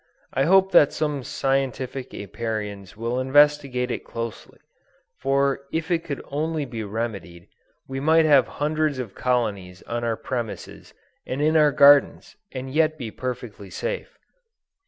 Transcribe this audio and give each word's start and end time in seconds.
I 0.33 0.45
hope 0.45 0.71
that 0.71 0.91
some 0.91 1.21
scientific 1.23 2.09
Apiarians 2.11 2.97
will 2.97 3.19
investigate 3.19 3.91
it 3.91 4.03
closely, 4.03 4.57
for 5.19 5.61
if 5.71 5.91
it 5.91 6.03
could 6.03 6.23
only 6.25 6.65
be 6.65 6.83
remedied, 6.83 7.47
we 7.87 7.99
might 7.99 8.25
have 8.25 8.47
hundreds 8.57 8.97
of 8.97 9.13
colonies 9.13 9.83
on 9.83 10.03
our 10.03 10.17
premises 10.17 10.95
and 11.27 11.39
in 11.39 11.55
our 11.55 11.71
gardens, 11.71 12.35
and 12.51 12.73
yet 12.73 12.97
be 12.97 13.11
perfectly 13.11 13.69
safe. 13.69 14.17